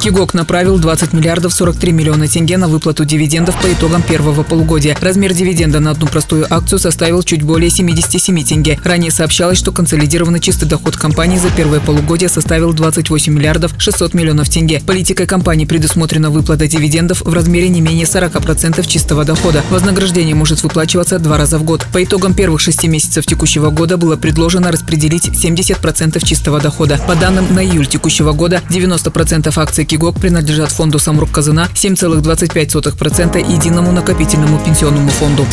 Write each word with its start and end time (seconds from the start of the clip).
Кигок 0.00 0.32
направил 0.32 0.78
20 0.78 1.12
миллиардов 1.12 1.52
43 1.52 1.90
миллиона 1.90 2.28
тенге 2.28 2.56
на 2.56 2.68
выплату 2.68 3.04
дивидендов 3.04 3.60
по 3.60 3.72
итогам 3.72 4.00
первого 4.00 4.44
полугодия. 4.44 4.96
Размер 5.00 5.34
дивиденда 5.34 5.80
на 5.80 5.90
одну 5.90 6.06
простую 6.06 6.46
акцию 6.48 6.78
составил 6.78 7.24
чуть 7.24 7.42
более 7.42 7.68
77 7.68 8.44
тенге. 8.44 8.78
Ранее 8.84 9.10
сообщалось, 9.10 9.58
что 9.58 9.72
консолидированный 9.72 10.38
чистый 10.38 10.66
доход 10.66 10.96
компании 10.96 11.36
за 11.36 11.50
первое 11.50 11.80
полугодие 11.80 12.28
составил 12.28 12.72
28 12.72 13.32
миллиардов 13.32 13.72
600 13.76 14.14
миллионов 14.14 14.48
тенге. 14.48 14.80
Политикой 14.86 15.26
компании 15.26 15.64
предусмотрена 15.64 16.30
выплата 16.30 16.68
дивидендов 16.68 17.22
в 17.22 17.32
размере 17.32 17.68
не 17.68 17.80
менее 17.80 18.06
40% 18.06 18.86
чистого 18.86 19.24
дохода. 19.24 19.64
Вознаграждение 19.68 20.36
может 20.36 20.62
выплачиваться 20.62 21.18
два 21.18 21.38
раза 21.38 21.58
в 21.58 21.64
год. 21.64 21.84
По 21.92 22.04
итогам 22.04 22.34
первых 22.34 22.60
шести 22.60 22.86
месяцев 22.86 23.26
текущего 23.26 23.70
года 23.70 23.96
было 23.96 24.16
предложено 24.16 24.70
распределить 24.70 25.26
70% 25.26 26.24
чистого 26.24 26.60
дохода. 26.60 27.00
По 27.08 27.16
данным 27.16 27.52
на 27.52 27.64
июль 27.64 27.88
текущего 27.88 28.32
года 28.32 28.62
90% 28.70 29.52
акций 29.56 29.87
КИГОК 29.88 30.20
принадлежат 30.20 30.70
фонду 30.70 30.98
Самрук 30.98 31.30
Казана, 31.30 31.68
7,25% 31.74 33.52
единому 33.52 33.90
накопительному 33.90 34.58
пенсионному 34.62 35.08
фонду. 35.08 35.46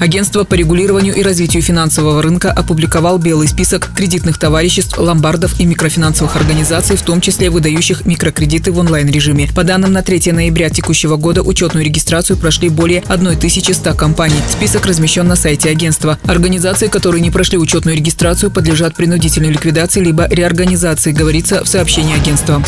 Агентство 0.00 0.44
по 0.44 0.54
регулированию 0.54 1.14
и 1.14 1.22
развитию 1.22 1.62
финансового 1.62 2.20
рынка 2.22 2.52
опубликовал 2.52 3.18
белый 3.18 3.48
список 3.48 3.90
кредитных 3.94 4.38
товариществ, 4.38 4.98
ломбардов 4.98 5.58
и 5.58 5.64
микрофинансовых 5.64 6.36
организаций, 6.36 6.96
в 6.96 7.02
том 7.02 7.20
числе 7.20 7.48
выдающих 7.48 8.04
микрокредиты 8.04 8.70
в 8.70 8.78
онлайн-режиме. 8.78 9.48
По 9.54 9.64
данным 9.64 9.92
на 9.92 10.02
3 10.02 10.32
ноября 10.32 10.68
текущего 10.68 11.16
года 11.16 11.42
учетную 11.42 11.84
регистрацию 11.84 12.36
прошли 12.36 12.68
более 12.68 13.02
1100 13.08 13.94
компаний. 13.94 14.36
Список 14.50 14.84
размещен 14.86 15.26
на 15.26 15.36
сайте 15.36 15.70
агентства. 15.70 16.18
Организации, 16.24 16.88
которые 16.88 17.22
не 17.22 17.30
прошли 17.30 17.56
учетную 17.56 17.96
регистрацию, 17.96 18.50
подлежат 18.50 18.94
принудительной 18.94 19.50
ликвидации 19.50 20.04
либо 20.04 20.26
реорганизации, 20.28 21.12
говорится 21.12 21.64
в 21.64 21.68
сообщении 21.68 22.14
агентства. 22.14 22.62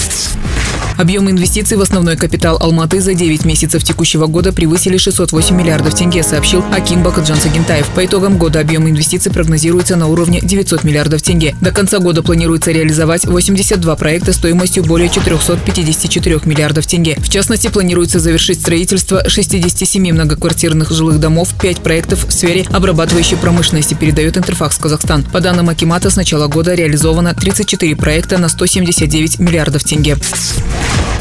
Объемы 0.96 1.30
инвестиций 1.30 1.76
в 1.76 1.82
основной 1.82 2.16
капитал 2.16 2.56
Алматы 2.58 3.00
за 3.00 3.12
9 3.12 3.44
месяцев 3.44 3.84
текущего 3.84 4.26
года 4.26 4.52
превысили 4.52 4.96
608 4.96 5.54
миллиардов 5.54 5.94
тенге, 5.94 6.22
сообщил 6.22 6.64
Аким 6.72 7.02
Бакаджан 7.02 7.36
Сагентаев. 7.36 7.86
По 7.90 8.04
итогам 8.04 8.38
года 8.38 8.60
объем 8.60 8.88
инвестиций 8.88 9.30
прогнозируется 9.30 9.96
на 9.96 10.06
уровне 10.06 10.40
900 10.42 10.84
миллиардов 10.84 11.20
тенге. 11.20 11.54
До 11.60 11.70
конца 11.70 11.98
года 11.98 12.22
планируется 12.22 12.72
реализовать 12.72 13.26
82 13.26 13.96
проекта 13.96 14.32
стоимостью 14.32 14.84
более 14.84 15.10
454 15.10 16.40
миллиардов 16.44 16.86
тенге. 16.86 17.16
В 17.18 17.28
частности, 17.28 17.68
планируется 17.68 18.18
завершить 18.18 18.60
строительство 18.60 19.28
67 19.28 20.12
многоквартирных 20.12 20.90
жилых 20.90 21.20
домов, 21.20 21.50
5 21.60 21.82
проектов 21.82 22.26
в 22.26 22.32
сфере 22.32 22.64
обрабатывающей 22.70 23.36
промышленности, 23.36 23.94
передает 23.94 24.38
Интерфакс 24.38 24.78
Казахстан. 24.78 25.24
По 25.24 25.40
данным 25.40 25.68
Акимата, 25.68 26.08
с 26.08 26.16
начала 26.16 26.46
года 26.46 26.74
реализовано 26.74 27.34
34 27.34 27.96
проекта 27.96 28.38
на 28.38 28.48
179 28.48 29.38
миллиардов 29.40 29.84
тенге. 29.84 30.16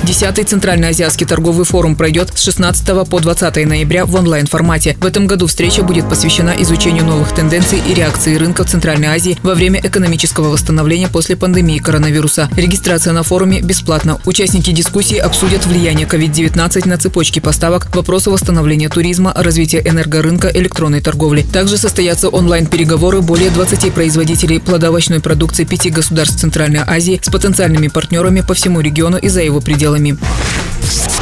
Десятый 0.06 0.44
Центральноазиатский 0.44 1.26
торговый 1.26 1.66
форум 1.66 1.96
пройдет 1.96 2.32
с 2.36 2.44
16 2.44 3.10
по 3.10 3.20
20 3.20 3.66
ноября 3.66 4.06
в 4.06 4.14
онлайн-формате. 4.14 4.96
В 5.00 5.06
этом 5.06 5.26
году 5.26 5.48
встреча 5.48 5.82
будет 5.82 6.08
посвящена 6.08 6.54
изучению 6.60 7.06
новых 7.06 7.34
тенденций 7.34 7.82
и 7.90 7.94
реакции 7.96 8.36
рынка 8.36 8.64
в 8.64 8.70
Центральной 8.70 9.08
Азии 9.08 9.36
во 9.42 9.56
время 9.56 9.80
экономического 9.84 10.50
восстановления 10.50 11.08
после 11.08 11.36
пандемии 11.36 11.80
коронавируса. 11.80 12.50
Регистрация 12.56 13.14
на 13.14 13.24
форуме 13.24 13.62
бесплатна. 13.62 14.22
Участники 14.26 14.70
дискуссии 14.70 15.18
обсудят 15.18 15.66
влияние 15.66 16.06
COVID-19 16.06 16.88
на 16.88 17.00
цепочки 17.00 17.40
поставок, 17.40 17.88
вопросы 17.96 18.30
восстановления 18.30 18.90
туризма, 18.90 19.34
развития 19.36 19.82
энергорынка, 19.84 20.50
электронной 20.50 21.02
торговли. 21.02 21.42
Также 21.42 21.78
состоятся 21.78 22.30
онлайн-переговоры 22.30 23.22
более 23.22 23.50
20 23.50 23.92
производителей 23.92 24.60
плодовочной 24.60 25.20
продукции 25.20 25.64
пяти 25.64 25.90
государств 25.90 26.40
Центральной 26.40 26.82
Азии 26.86 27.20
с 27.24 27.32
потенциальными 27.32 27.88
партнерами 27.88 28.42
по 28.42 28.54
всему 28.54 28.82
региону 28.82 29.18
и 29.18 29.30
за 29.30 29.42
его 29.42 29.62
пределами. 29.66 30.18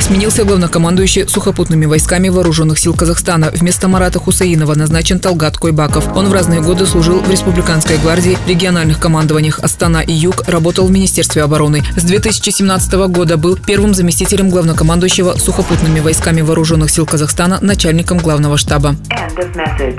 Сменился 0.04 0.44
главнокомандующий 0.44 1.28
сухопутными 1.28 1.86
войсками 1.86 2.28
вооруженных 2.28 2.78
сил 2.78 2.94
Казахстана. 2.94 3.50
Вместо 3.54 3.88
Марата 3.88 4.20
Хусаинова 4.20 4.76
назначен 4.76 5.18
Талгат 5.18 5.58
Койбаков. 5.58 6.16
Он 6.16 6.28
в 6.28 6.34
разные 6.34 6.62
годы 6.62 6.86
служил 6.86 7.20
в 7.22 7.32
Республиканской 7.32 7.98
гвардии, 7.98 8.38
региональных 8.46 9.00
командованиях 9.00 9.60
Астана 9.60 10.02
и 10.02 10.12
Юг, 10.12 10.44
работал 10.48 10.88
в 10.88 10.92
Министерстве 10.92 11.42
обороны. 11.42 11.84
С 11.96 12.04
2017 12.04 12.94
года 13.08 13.38
был 13.38 13.56
первым 13.56 13.94
заместителем 13.94 14.50
главнокомандующего 14.50 15.38
сухопутными 15.38 16.02
войсками 16.02 16.42
вооруженных 16.42 16.92
сил 16.92 17.06
Казахстана, 17.06 17.60
начальником 17.62 18.18
главного 18.18 18.58
штаба. 18.58 18.98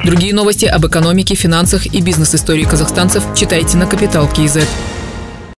Другие 0.05 0.35
новости 0.35 0.67
об 0.67 0.87
экономике, 0.87 1.35
финансах 1.35 1.87
и 1.87 2.03
бизнес-истории 2.03 2.65
казахстанцев 2.65 3.25
читайте 3.35 3.79
на 3.79 3.87
Капитал 3.87 4.29
Киезет. 4.29 4.69